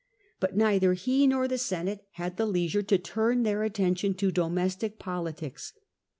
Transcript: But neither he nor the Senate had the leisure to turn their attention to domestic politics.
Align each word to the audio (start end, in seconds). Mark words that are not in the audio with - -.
But 0.39 0.57
neither 0.57 0.95
he 0.95 1.27
nor 1.27 1.47
the 1.47 1.59
Senate 1.59 2.07
had 2.13 2.35
the 2.35 2.47
leisure 2.47 2.81
to 2.81 2.97
turn 2.97 3.43
their 3.43 3.61
attention 3.61 4.15
to 4.15 4.31
domestic 4.31 4.97
politics. 4.97 5.73